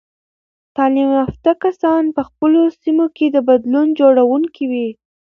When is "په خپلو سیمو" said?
2.15-3.05